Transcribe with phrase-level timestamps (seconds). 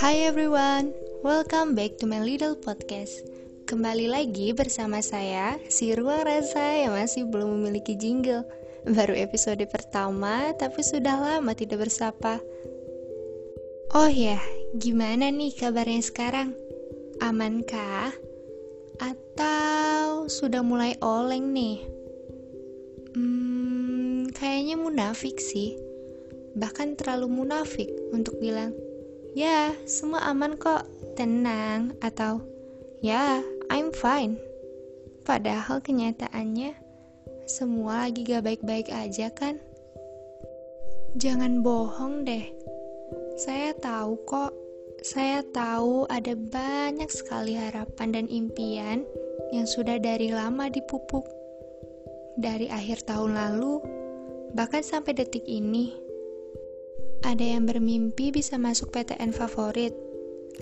[0.00, 3.20] Hi everyone, welcome back to my little podcast.
[3.68, 8.48] Kembali lagi bersama saya, si Ruang Rasa yang masih belum memiliki jingle.
[8.88, 12.40] Baru episode pertama, tapi sudah lama tidak bersapa.
[13.92, 14.40] Oh ya,
[14.72, 16.56] gimana nih kabarnya sekarang?
[17.20, 18.08] Amankah?
[19.04, 21.84] Atau sudah mulai oleng nih?
[23.12, 23.55] Hmm,
[24.36, 25.80] kayaknya munafik sih.
[26.56, 28.76] Bahkan terlalu munafik untuk bilang,
[29.36, 32.40] Ya, semua aman kok, tenang, atau
[33.04, 34.40] ya, I'm fine.
[35.24, 36.72] Padahal kenyataannya,
[37.44, 39.60] semua lagi gak baik-baik aja kan?
[41.16, 42.48] Jangan bohong deh.
[43.36, 44.52] Saya tahu kok,
[45.04, 49.04] saya tahu ada banyak sekali harapan dan impian
[49.52, 51.28] yang sudah dari lama dipupuk.
[52.40, 53.80] Dari akhir tahun lalu,
[54.52, 56.06] bahkan sampai detik ini
[57.26, 59.90] ada yang bermimpi bisa masuk PTN favorit.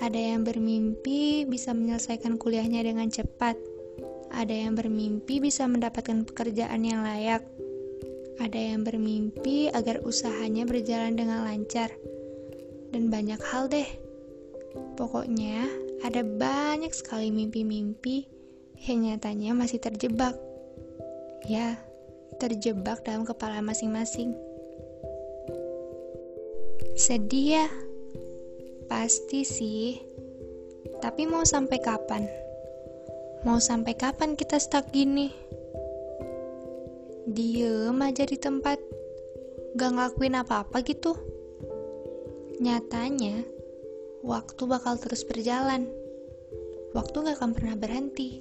[0.00, 3.60] Ada yang bermimpi bisa menyelesaikan kuliahnya dengan cepat.
[4.32, 7.44] Ada yang bermimpi bisa mendapatkan pekerjaan yang layak.
[8.40, 11.92] Ada yang bermimpi agar usahanya berjalan dengan lancar.
[12.90, 13.86] Dan banyak hal deh.
[14.96, 15.68] Pokoknya,
[16.00, 18.24] ada banyak sekali mimpi-mimpi
[18.88, 20.34] yang nyatanya masih terjebak.
[21.44, 21.76] Ya,
[22.38, 24.34] terjebak dalam kepala masing-masing.
[26.94, 27.66] Sedih ya?
[28.86, 29.98] Pasti sih.
[31.02, 32.24] Tapi mau sampai kapan?
[33.44, 35.28] Mau sampai kapan kita stuck gini?
[37.28, 38.78] Diem aja di tempat,
[39.74, 41.18] gak ngelakuin apa-apa gitu.
[42.62, 43.42] Nyatanya,
[44.22, 45.90] waktu bakal terus berjalan.
[46.94, 48.40] Waktu gak akan pernah berhenti.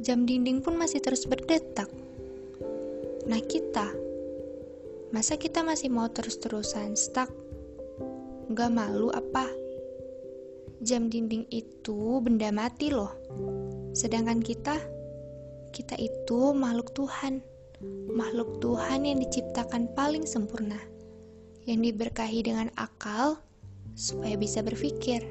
[0.00, 1.92] Jam dinding pun masih terus berdetak.
[3.28, 3.90] Nah kita,
[5.10, 7.34] Masa kita masih mau terus-terusan stuck?
[8.54, 9.50] Gak malu apa?
[10.86, 13.10] Jam dinding itu benda mati loh.
[13.90, 14.78] Sedangkan kita,
[15.74, 17.42] kita itu makhluk Tuhan.
[18.14, 20.78] Makhluk Tuhan yang diciptakan paling sempurna.
[21.66, 23.42] Yang diberkahi dengan akal
[23.98, 25.26] supaya bisa berpikir.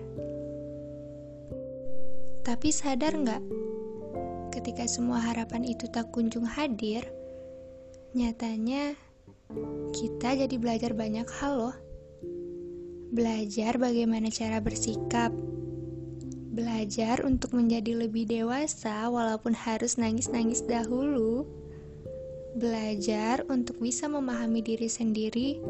[2.43, 3.43] Tapi sadar nggak?
[4.51, 7.07] Ketika semua harapan itu tak kunjung hadir,
[8.09, 8.97] nyatanya
[9.93, 11.77] kita jadi belajar banyak hal loh.
[13.13, 15.33] Belajar bagaimana cara bersikap.
[16.49, 21.45] Belajar untuk menjadi lebih dewasa walaupun harus nangis-nangis dahulu.
[22.57, 25.61] Belajar untuk bisa memahami diri sendiri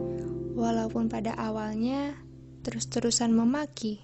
[0.55, 2.15] walaupun pada awalnya
[2.63, 3.99] terus-terusan memaki.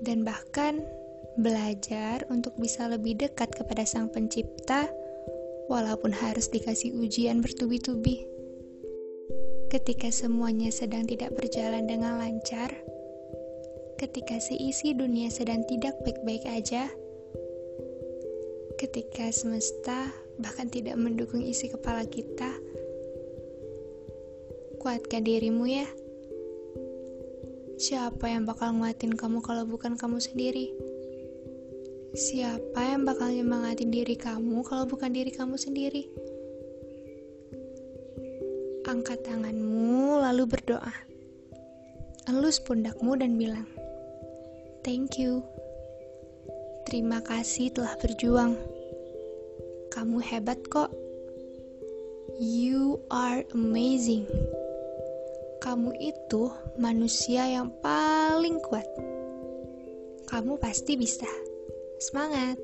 [0.00, 0.80] Dan bahkan
[1.36, 4.88] belajar untuk bisa lebih dekat kepada Sang Pencipta
[5.66, 8.26] walaupun harus dikasih ujian bertubi-tubi.
[9.66, 12.70] Ketika semuanya sedang tidak berjalan dengan lancar,
[13.98, 16.86] ketika seisi dunia sedang tidak baik-baik aja,
[18.78, 22.54] ketika semesta bahkan tidak mendukung isi kepala kita,
[24.78, 25.88] kuatkan dirimu ya.
[27.76, 30.72] Siapa yang bakal nguatin kamu kalau bukan kamu sendiri?
[32.16, 36.08] Siapa yang bakal nyemangatin diri kamu kalau bukan diri kamu sendiri?
[38.88, 40.96] Angkat tanganmu lalu berdoa.
[42.24, 43.68] Elus pundakmu dan bilang,
[44.80, 45.44] Thank you.
[46.88, 48.56] Terima kasih telah berjuang.
[49.92, 50.88] Kamu hebat kok.
[52.40, 54.24] You are amazing.
[55.60, 56.48] Kamu itu
[56.80, 58.88] manusia yang paling kuat.
[60.32, 61.28] Kamu pasti bisa.
[61.98, 62.58] Semangat!